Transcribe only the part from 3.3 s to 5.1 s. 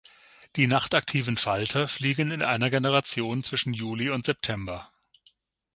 zwischen Juli und September.